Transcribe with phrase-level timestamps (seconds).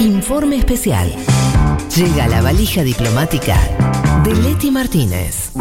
[0.00, 1.14] Informe especial.
[1.94, 3.60] Llega la valija diplomática
[4.24, 5.52] de Leti Martínez.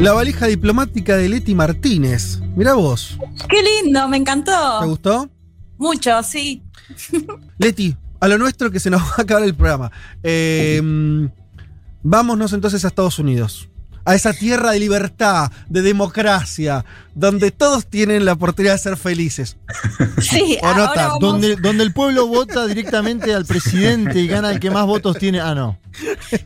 [0.00, 2.40] La valija diplomática de Leti Martínez.
[2.56, 3.18] Mira vos.
[3.46, 4.80] Qué lindo, me encantó.
[4.80, 5.28] ¿Te gustó?
[5.76, 6.62] Mucho, sí.
[7.58, 9.92] Leti, a lo nuestro que se nos va a acabar el programa.
[10.22, 10.80] Eh,
[12.02, 13.68] vámonos entonces a Estados Unidos
[14.08, 16.82] a esa tierra de libertad, de democracia,
[17.14, 19.58] donde todos tienen la oportunidad de ser felices.
[20.22, 24.84] Sí, ahora donde, donde el pueblo vota directamente al presidente y gana el que más
[24.84, 25.40] votos tiene.
[25.40, 25.78] Ah, no.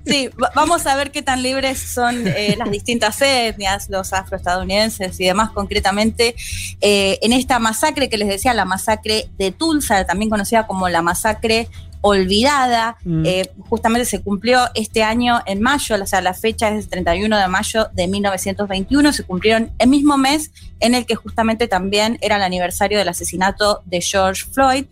[0.04, 5.24] Sí, vamos a ver qué tan libres son eh, las distintas etnias, los afroestadounidenses y
[5.24, 6.34] demás, concretamente
[6.80, 11.00] eh, en esta masacre que les decía, la masacre de Tulsa, también conocida como la
[11.00, 11.68] masacre
[12.02, 12.96] olvidada.
[13.04, 13.24] Mm.
[13.24, 17.38] Eh, justamente se cumplió este año en mayo, o sea, la fecha es el 31
[17.38, 22.36] de mayo de 1921, se cumplieron el mismo mes en el que justamente también era
[22.36, 24.84] el aniversario del asesinato de George Floyd.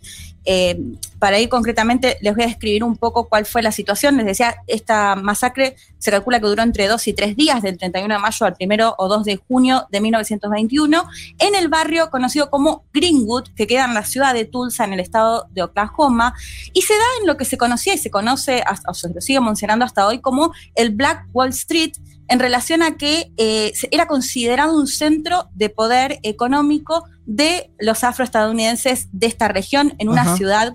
[0.45, 0.79] Eh,
[1.19, 4.17] para ir concretamente, les voy a describir un poco cuál fue la situación.
[4.17, 8.15] Les decía, esta masacre se calcula que duró entre dos y tres días, del 31
[8.15, 11.03] de mayo al primero o 2 de junio de 1921,
[11.37, 14.99] en el barrio conocido como Greenwood, que queda en la ciudad de Tulsa, en el
[14.99, 16.33] estado de Oklahoma,
[16.73, 19.39] y se da en lo que se conocía y se conoce, o se lo sigue
[19.41, 21.93] mencionando hasta hoy, como el Black Wall Street,
[22.31, 29.09] en relación a que eh, era considerado un centro de poder económico de los afroestadounidenses
[29.11, 30.73] de esta región, en una ciudad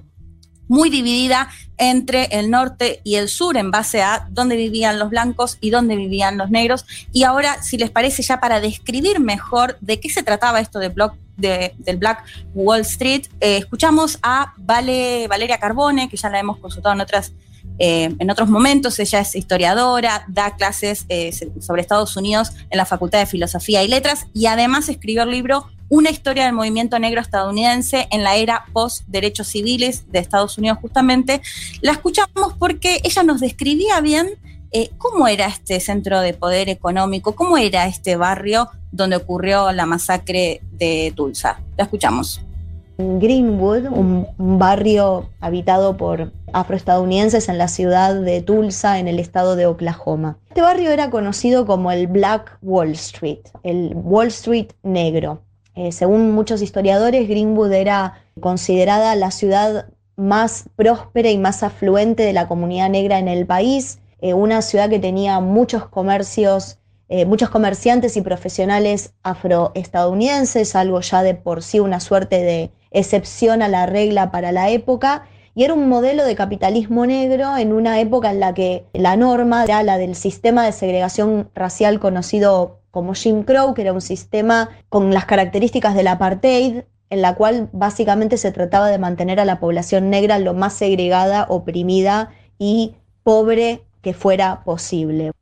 [0.68, 5.56] muy dividida entre el norte y el sur en base a dónde vivían los blancos
[5.62, 6.84] y dónde vivían los negros.
[7.10, 10.92] Y ahora, si les parece, ya para describir mejor de qué se trataba esto de
[11.38, 12.22] del Black
[12.54, 17.32] Wall Street, eh, escuchamos a vale, Valeria Carbone, que ya la hemos consultado en otras
[17.78, 18.98] eh, en otros momentos.
[18.98, 23.88] Ella es historiadora, da clases eh, sobre Estados Unidos en la Facultad de Filosofía y
[23.88, 28.64] Letras y además escribió el libro Una historia del movimiento negro estadounidense en la era
[28.72, 31.42] post-derechos civiles de Estados Unidos justamente.
[31.80, 34.28] La escuchamos porque ella nos describía bien
[34.72, 39.86] eh, cómo era este centro de poder económico, cómo era este barrio donde ocurrió la
[39.86, 41.60] masacre de Tulsa.
[41.76, 42.40] La escuchamos.
[42.98, 49.66] Greenwood, un, barrio habitado por afroestadounidenses en la ciudad de Tulsa, en el estado de
[49.66, 50.38] Oklahoma.
[50.48, 55.42] Este barrio era conocido como el Black Wall Street, el Wall Street negro.
[55.74, 62.32] Eh, según muchos historiadores, Greenwood era considerada la ciudad más próspera y más afluente de
[62.32, 67.50] la comunidad negra en el país, eh, una ciudad que tenía muchos comercios eh, muchos
[67.50, 73.86] comerciantes y profesionales afroestadounidenses, algo ya de por sí una suerte de excepción a la
[73.86, 78.40] regla para la época, y era un modelo de capitalismo negro en una época en
[78.40, 83.72] la que la norma era la del sistema de segregación racial conocido como Jim Crow,
[83.72, 88.88] que era un sistema con las características del apartheid, en la cual básicamente se trataba
[88.88, 95.32] de mantener a la población negra lo más segregada, oprimida y pobre que fuera posible.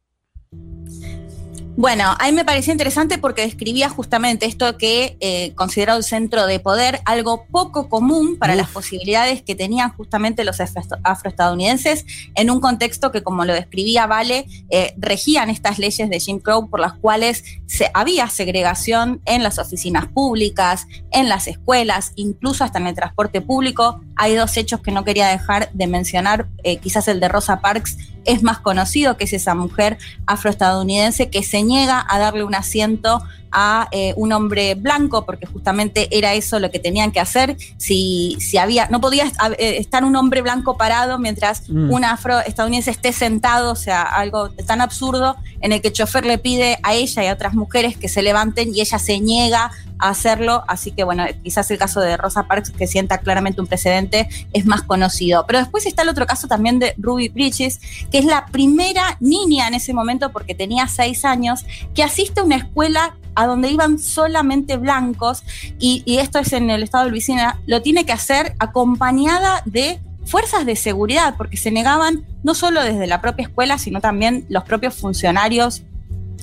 [1.77, 6.47] Bueno, a mí me pareció interesante porque describía justamente esto que eh, considerado el centro
[6.47, 10.59] de poder, algo poco común para las posibilidades que tenían justamente los
[11.03, 16.39] afroestadounidenses en un contexto que, como lo describía Vale, eh, regían estas leyes de Jim
[16.39, 22.63] Crow por las cuales se, había segregación en las oficinas públicas, en las escuelas, incluso
[22.63, 24.01] hasta en el transporte público.
[24.15, 27.97] Hay dos hechos que no quería dejar de mencionar, eh, quizás el de Rosa Parks
[28.25, 33.23] es más conocido, que es esa mujer afroestadounidense que se niega a darle un asiento
[33.55, 37.57] a eh, un hombre blanco, porque justamente era eso lo que tenían que hacer.
[37.77, 41.91] Si, si había, no podía eh, estar un hombre blanco parado mientras mm.
[41.91, 46.39] un afroestadounidense esté sentado, o sea, algo tan absurdo en el que el chofer le
[46.39, 50.09] pide a ella y a otras mujeres que se levanten y ella se niega a
[50.09, 50.65] hacerlo.
[50.67, 54.67] Así que bueno, quizás el caso de Rosa Parks, que sienta claramente un precedente, es
[54.67, 55.45] más conocido.
[55.47, 59.69] Pero después está el otro caso también de Ruby Bridges, que es la primera niña
[59.69, 61.65] en ese momento, porque tenía seis años,
[61.95, 65.45] que asiste a una escuela a donde iban solamente blancos,
[65.79, 70.65] y, esto es en el estado de Luisiana, lo tiene que hacer acompañada de fuerzas
[70.67, 74.95] de seguridad, porque se negaban no solo desde la propia escuela, sino también los propios
[74.95, 75.83] funcionarios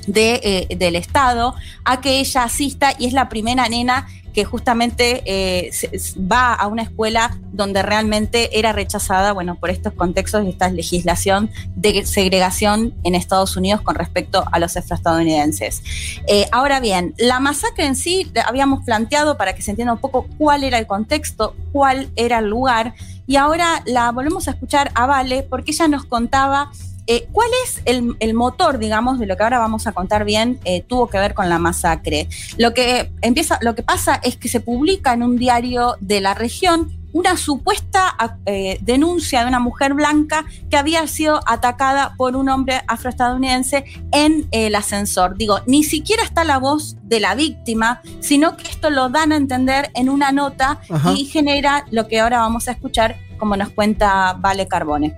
[0.07, 1.55] de, eh, del Estado
[1.85, 5.71] a que ella asista y es la primera nena que justamente eh,
[6.19, 11.49] va a una escuela donde realmente era rechazada, bueno, por estos contextos y esta legislación
[11.75, 15.83] de segregación en Estados Unidos con respecto a los afroestadounidenses.
[16.27, 20.27] Eh, ahora bien, la masacre en sí habíamos planteado para que se entienda un poco
[20.37, 22.93] cuál era el contexto, cuál era el lugar,
[23.27, 26.71] y ahora la volvemos a escuchar a Vale porque ella nos contaba
[27.07, 30.59] eh, ¿cuál es el, el motor, digamos, de lo que ahora vamos a contar bien,
[30.65, 32.27] eh, tuvo que ver con la masacre?
[32.57, 36.33] Lo que, empieza, lo que pasa es que se publica en un diario de la
[36.33, 38.15] región una supuesta
[38.45, 44.47] eh, denuncia de una mujer blanca que había sido atacada por un hombre afroestadounidense en
[44.51, 45.37] el ascensor.
[45.37, 49.35] Digo, ni siquiera está la voz de la víctima, sino que esto lo dan a
[49.35, 51.11] entender en una nota Ajá.
[51.11, 55.13] y genera lo que ahora vamos a escuchar, como nos cuenta Vale Carbone.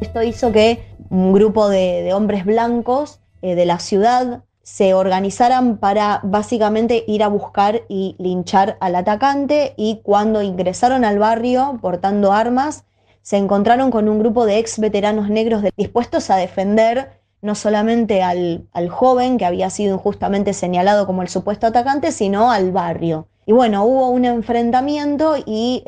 [0.00, 6.20] Esto hizo que un grupo de, hombres blancos eh, de la ciudad se organizaran para
[6.24, 12.84] básicamente ir a buscar y linchar al atacante y cuando ingresaron al barrio portando armas,
[13.22, 18.66] se encontraron con un grupo de ex veteranos negros dispuestos a defender no solamente al,
[18.90, 23.28] joven que había sido injustamente señalado como el supuesto atacante, sino al barrio.
[23.46, 25.82] Y bueno, hubo un enfrentamiento y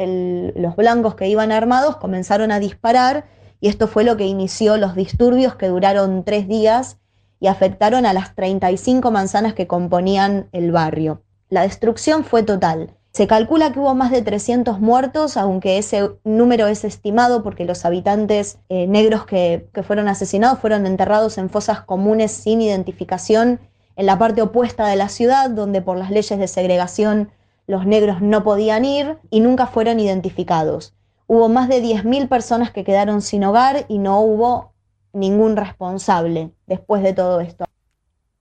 [0.54, 3.24] los blancos que iban armados comenzaron a disparar
[3.60, 6.98] y esto fue lo que inició los disturbios que duraron tres días
[7.40, 11.22] y afectaron a las 35 manzanas que componían el barrio.
[11.48, 12.94] La destrucción fue total.
[13.12, 17.84] Se calcula que hubo más de 300 muertos, aunque ese número es estimado porque los
[17.84, 23.58] habitantes eh, negros que, que fueron asesinados fueron enterrados en fosas comunes sin identificación
[23.96, 27.30] en la parte opuesta de la ciudad, donde por las leyes de segregación
[27.66, 30.94] los negros no podían ir y nunca fueron identificados.
[31.26, 34.72] Hubo más de 10.000 personas que quedaron sin hogar y no hubo
[35.12, 37.64] ningún responsable después de todo esto.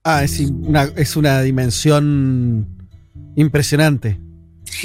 [0.03, 2.67] Ah, es una, es una dimensión
[3.35, 4.19] impresionante.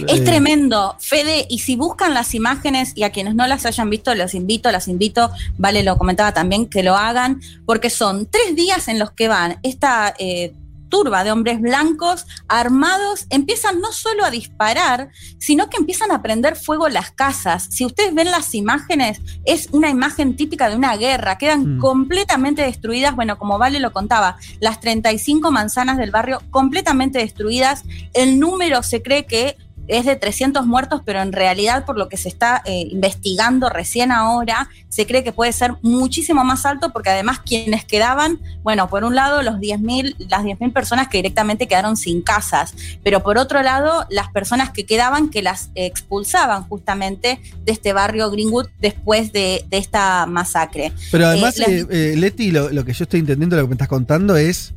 [0.06, 3.90] Es Eh, tremendo, Fede, y si buscan las imágenes y a quienes no las hayan
[3.90, 8.54] visto, los invito, las invito, Vale lo comentaba también, que lo hagan, porque son tres
[8.54, 10.54] días en los que van esta eh,
[10.90, 16.56] turba de hombres blancos armados, empiezan no solo a disparar, sino que empiezan a prender
[16.56, 17.68] fuego las casas.
[17.70, 21.80] Si ustedes ven las imágenes, es una imagen típica de una guerra, quedan Mm.
[21.80, 28.38] completamente destruidas, bueno, como Vale lo contaba, las 35 manzanas del barrio completamente destruidas, el
[28.40, 29.56] número se cree que
[29.90, 34.12] es de 300 muertos, pero en realidad por lo que se está eh, investigando recién
[34.12, 39.04] ahora, se cree que puede ser muchísimo más alto porque además quienes quedaban, bueno, por
[39.04, 43.62] un lado los 10.000, las 10.000 personas que directamente quedaron sin casas, pero por otro
[43.62, 49.64] lado las personas que quedaban que las expulsaban justamente de este barrio Greenwood después de,
[49.68, 50.92] de esta masacre.
[51.10, 53.74] Pero además, las- eh, eh, Leti, lo, lo que yo estoy entendiendo, lo que me
[53.74, 54.72] estás contando es.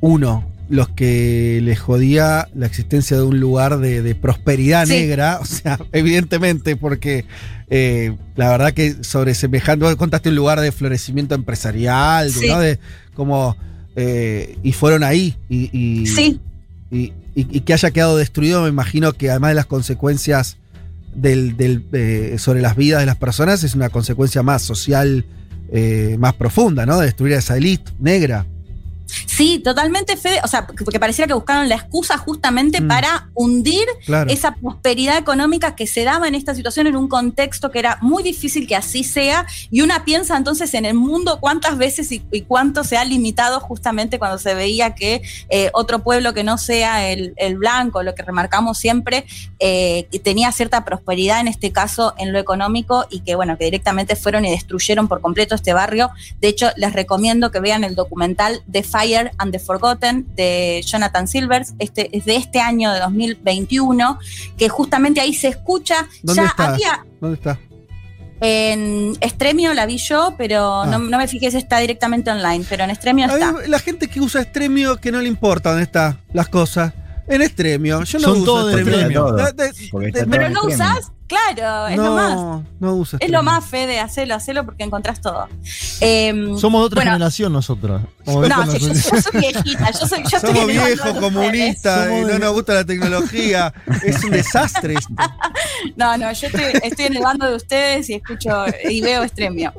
[0.00, 4.92] Uno, los que les jodía la existencia de un lugar de, de prosperidad Sí.
[4.92, 5.38] negra.
[5.42, 7.24] O sea, evidentemente, porque
[7.70, 9.84] eh, la verdad que sobre semejante.
[9.84, 12.48] Vos contaste un lugar de florecimiento empresarial, Sí.
[12.48, 12.58] ¿no?
[12.60, 12.78] De
[13.14, 13.56] como.
[13.96, 15.36] eh, y fueron ahí.
[15.48, 16.40] Y, y- Sí,
[16.90, 16.98] y,
[17.34, 20.56] y- y que haya quedado destruido, me imagino que además de las consecuencias
[21.14, 25.24] del, del, eh, sobre las vidas de las personas, es una consecuencia más social,
[25.72, 26.98] eh, más profunda, ¿no?
[26.98, 28.46] De destruir a esa élite negra.
[29.38, 30.40] Sí, totalmente, Fede.
[30.44, 32.88] O sea, porque pareciera que buscaron la excusa justamente Mm.
[32.88, 34.28] para hundir Claro.
[34.30, 38.22] esa prosperidad económica que se daba en esta situación en un contexto que era muy
[38.22, 42.42] difícil que así sea y una piensa entonces en el mundo cuántas veces y, y
[42.42, 47.08] cuánto se ha limitado justamente cuando se veía que eh, otro pueblo que no sea
[47.10, 49.24] el, el blanco, lo que remarcamos siempre,
[49.60, 54.16] eh, tenía cierta prosperidad en este caso en lo económico y que bueno, que directamente
[54.16, 56.10] fueron y destruyeron por completo este barrio.
[56.40, 61.26] De hecho, les recomiendo que vean el documental The Fire and the Forgotten de Jonathan
[61.28, 64.18] Silvers, este, es de este año de 2021,
[64.56, 66.64] que justamente ahí se escucha, ¿Dónde ya está?
[66.74, 67.58] había ¿Dónde está?
[68.40, 70.86] en Stremio la vi yo, pero Ah.
[70.86, 73.54] no, no me fijé si está directamente online, pero en Stremio A mí, está.
[73.66, 76.92] la gente que usa Extremio, que no le importa dónde están las cosas.
[77.26, 78.04] En Extremio.
[78.04, 78.70] Yo no Son uso todo
[80.30, 82.34] Pero no usás, claro, es lo más.
[82.80, 85.46] no, uso Es lo más, Fede, hacelo, hacelo porque encontrás todo.
[86.00, 87.12] Em, Somos de otra Bueno.
[87.12, 88.02] generación nosotros.
[88.26, 89.10] No, yo, nosotros.
[89.10, 92.84] yo soy viejita, yo soy, yo Somos viejos, comunistas, y Somos no nos gusta la
[92.84, 93.72] tecnología.
[94.04, 95.14] Es un desastre esto.
[95.96, 99.72] No, no, yo estoy, estoy en el bando de ustedes y escucho y veo Extremio.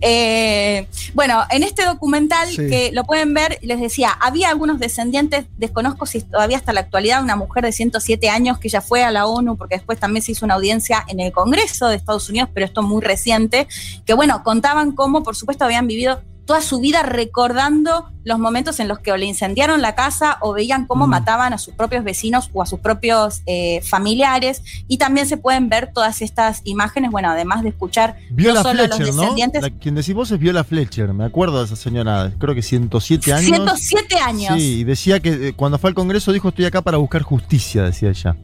[0.00, 2.56] Eh, bueno, en este documental Sí.
[2.68, 7.22] que lo pueden ver, les decía, había algunos descendientes, desconozco si todavía hasta la actualidad,
[7.22, 10.32] una mujer de 107 años que ya fue a la ONU, porque después también se
[10.32, 13.66] hizo una audiencia en el Congreso de Estados Unidos, pero esto muy reciente,
[14.06, 18.88] que bueno, contaban cómo, por supuesto, habían vivido toda su vida recordando los momentos en
[18.88, 21.10] los que o le incendiaron la casa o veían cómo Mm.
[21.10, 24.62] mataban a sus propios vecinos o a sus propios eh, familiares.
[24.88, 28.86] Y también se pueden ver todas estas imágenes, bueno, además de escuchar Viola no solo
[28.86, 29.20] los Fletcher, ¿no?
[29.22, 29.62] descendientes.
[29.62, 31.12] La- quien decís vos es Viola Fletcher.
[31.12, 33.44] Me acuerdo de esa señora, creo que 107 años.
[33.46, 34.54] 107 años.
[34.56, 37.82] Sí, y decía que eh, cuando fue al Congreso dijo estoy acá para buscar justicia,
[37.82, 38.36] decía ella.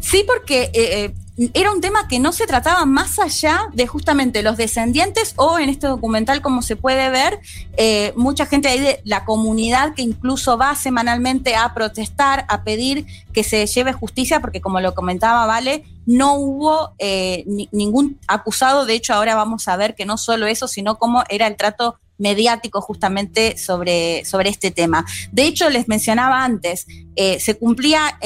[0.00, 1.12] Sí, porque eh,
[1.54, 5.68] era un tema que no se trataba más allá de justamente los descendientes o en
[5.68, 7.38] este documental, como se puede ver,
[7.76, 13.06] eh, mucha gente ahí de la comunidad que incluso va semanalmente a protestar, a pedir
[13.32, 18.94] que se lleve justicia, porque como lo comentaba Vale, no hubo eh, ningún acusado, de
[18.94, 22.80] hecho ahora vamos a ver que no solo eso, sino cómo era el trato mediático
[22.80, 25.04] justamente sobre, sobre este tema.
[25.32, 28.18] De hecho, les mencionaba antes, eh, se cumplía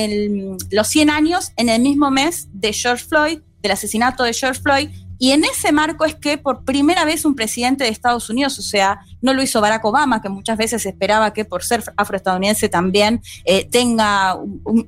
[0.70, 4.90] los 100 años en el mismo mes de George Floyd, del asesinato de George Floyd,
[5.22, 8.62] y en ese marco es que por primera vez un presidente de Estados Unidos, o
[8.62, 13.22] sea, no lo hizo Barack Obama, que muchas veces esperaba que por ser afroestadounidense también
[13.44, 14.36] eh, tenga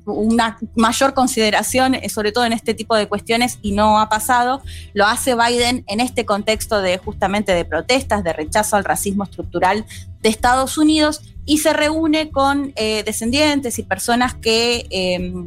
[0.05, 4.61] una mayor consideración, eh, sobre todo en este tipo de cuestiones, y no ha pasado.
[4.93, 9.85] Lo hace Biden en este contexto de justamente de protestas, de rechazo al racismo estructural
[10.21, 15.45] de Estados Unidos y se reúne con eh, descendientes y personas que, em,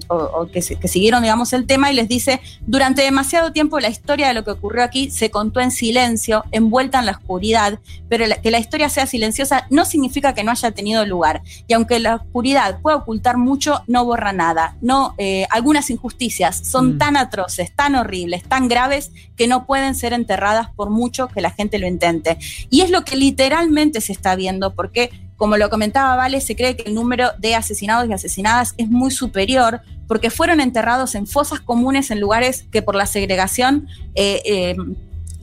[0.53, 4.45] que, siguieron, digamos, el tema y les dice, durante demasiado tiempo la historia de lo
[4.45, 7.79] que ocurrió aquí se contó en silencio, envuelta en la oscuridad,
[8.09, 11.43] pero que la historia sea silenciosa no significa que no haya tenido lugar.
[11.67, 14.77] Y aunque la oscuridad pueda ocultar mucho, no borra nada.
[14.81, 16.99] No, eh, algunas injusticias son mm.
[16.99, 21.51] tan atroces, tan horribles, tan graves, que no pueden ser enterradas por mucho que la
[21.51, 22.39] gente lo intente.
[22.71, 26.77] Y es lo que literalmente se está viendo, porque como lo comentaba Vale, se cree
[26.77, 31.61] que el número de asesinados y asesinadas es muy superior porque fueron enterrados en fosas
[31.61, 34.77] comunes en lugares que por la segregación eh, eh,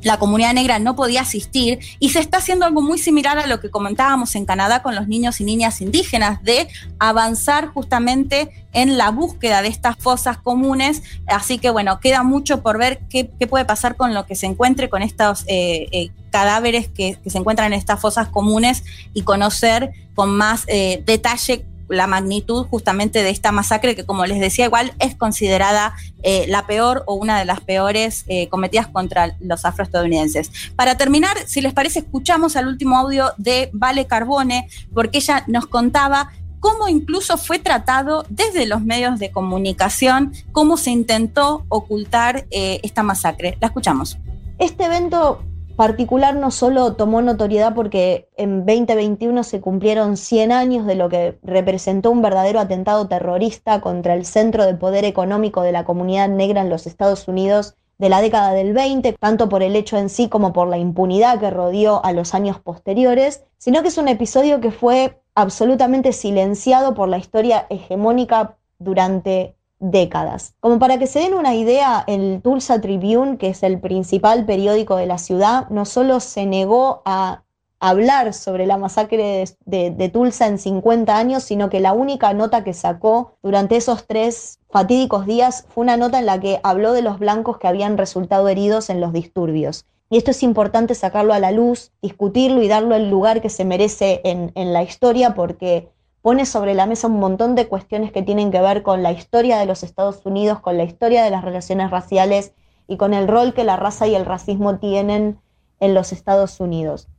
[0.06, 3.60] la comunidad negra no podía asistir y se está haciendo algo muy similar a lo
[3.60, 6.68] que comentábamos en Canadá con los niños y niñas indígenas, de
[7.00, 11.02] avanzar justamente en la búsqueda de estas fosas comunes.
[11.26, 14.90] Así que bueno, queda mucho por ver qué, puede pasar con lo que se encuentre
[14.90, 18.84] con estos eh, eh, cadáveres que, se encuentran en estas fosas comunes
[19.16, 24.40] y conocer con más eh, detalle la magnitud justamente de esta masacre que, como les
[24.40, 29.36] decía, igual es considerada eh, la peor o una de las peores eh, cometidas contra
[29.40, 30.52] los afroestadounidenses.
[30.76, 35.68] Para terminar, si les parece, escuchamos al último audio de Vale Carbone, porque ella nos
[35.68, 42.80] contaba cómo incluso fue tratado desde los medios de comunicación, cómo se intentó ocultar eh,
[42.82, 43.58] esta masacre.
[43.62, 44.18] La escuchamos.
[44.58, 45.44] Este evento
[45.76, 51.38] particular no solo tomó notoriedad porque en 2021 se cumplieron 100 años de lo que
[51.44, 56.62] representó un verdadero atentado terrorista contra el centro de poder económico de la comunidad negra
[56.62, 60.28] en los Estados Unidos de la década del 20, tanto por el hecho en sí
[60.28, 64.60] como por la impunidad que rodeó a los años posteriores, sino que es un episodio
[64.60, 70.56] que fue absolutamente silenciado por la historia hegemónica durante décadas.
[70.60, 74.96] Como para que se den una idea, el Tulsa Tribune, que es el principal periódico
[74.96, 77.44] de la ciudad, no solo se negó a
[77.80, 82.74] hablar sobre la masacre de, Tulsa en 50 años, sino que la única nota que
[82.74, 87.20] sacó durante esos tres fatídicos días fue una nota en la que habló de los
[87.20, 89.86] blancos que habían resultado heridos en los disturbios.
[90.10, 93.66] Y esto es importante sacarlo a la luz, discutirlo y darlo el lugar que se
[93.66, 95.92] merece en, en la historia porque
[96.26, 99.60] pone sobre la mesa un montón de cuestiones que tienen que ver con la historia
[99.60, 102.54] de los Estados Unidos, con la historia de las relaciones raciales
[102.88, 105.38] y con el rol que la raza y el racismo tienen
[105.80, 107.10] en los Estados Unidos.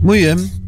[0.00, 0.63] Muy bien,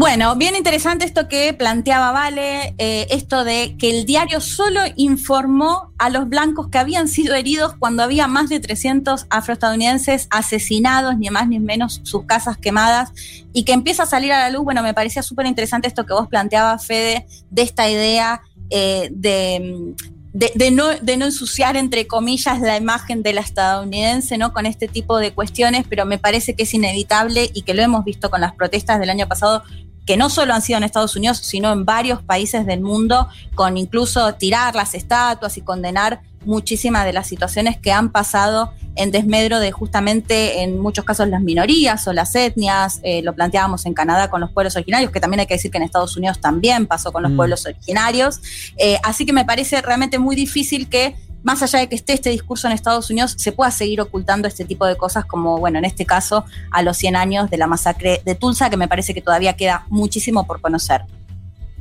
[0.00, 5.92] bueno, bien interesante esto que planteaba Vale, eh, esto de que el diario solo informó
[5.98, 11.28] a los blancos que habían sido heridos cuando había más de 300 afroestadounidenses asesinados, ni
[11.28, 13.12] más ni menos sus casas quemadas,
[13.52, 14.64] y que empieza a salir a la luz.
[14.64, 18.40] Bueno, me parecía súper interesante esto que vos planteabas, Fede, de esta idea
[18.70, 19.94] eh, de
[20.32, 24.52] de, no, de no ensuciar, entre comillas, la imagen de la estadounidense, ¿no?
[24.52, 28.04] Con este tipo de cuestiones, pero me parece que es inevitable y que lo hemos
[28.04, 29.62] visto con las protestas del año pasado,
[30.10, 33.76] que no solo han sido en Estados Unidos, sino en varios países del mundo, con
[33.76, 39.60] incluso tirar las estatuas y condenar muchísimas de las situaciones que han pasado en desmedro
[39.60, 44.30] de justamente en muchos casos las minorías o las etnias, eh, lo planteábamos en Canadá
[44.30, 47.12] con los pueblos originarios, que también hay que decir que en Estados Unidos también pasó
[47.12, 47.36] con los mm.
[47.36, 48.40] pueblos originarios,
[48.78, 52.30] eh, así que me parece realmente muy difícil que más allá de que esté este
[52.30, 55.84] discurso en Estados Unidos, se pueda seguir ocultando este tipo de cosas como, bueno, en
[55.84, 59.22] este caso, a los 100 años de la masacre de Tulsa, que me parece que
[59.22, 61.02] todavía queda muchísimo por conocer.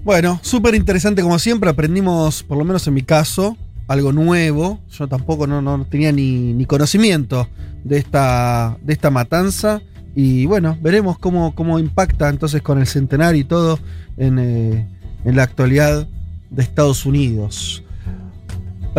[0.03, 3.57] Bueno, súper interesante como siempre, aprendimos, por lo menos en mi caso,
[3.89, 4.79] algo nuevo.
[4.91, 7.47] Yo tampoco no, tenía ni, conocimiento
[7.83, 9.81] de esta, de esta matanza.
[10.15, 13.79] Y bueno, veremos cómo, cómo impacta entonces con el centenario y todo
[14.17, 14.87] en, eh,
[15.25, 16.07] la actualidad
[16.49, 17.83] de Estados Unidos.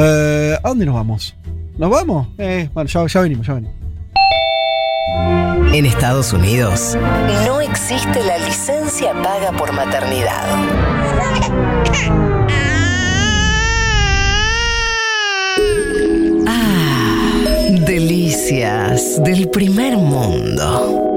[0.02, 1.36] Eh, ¿A dónde nos vamos?
[1.76, 2.28] ¿Nos vamos?
[2.38, 3.74] Eh, bueno, ya, ya venimos, ya venimos.
[5.74, 6.96] En Estados Unidos
[7.46, 10.46] no existe la licencia paga por maternidad.
[16.46, 21.09] Ah, delicias del primer mundo.